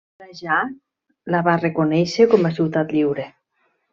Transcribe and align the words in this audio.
Trajà 0.21 0.53
la 1.35 1.41
va 1.49 1.53
reconèixer 1.59 2.27
com 2.33 2.49
a 2.51 2.53
ciutat 2.57 2.97
lliure. 2.97 3.29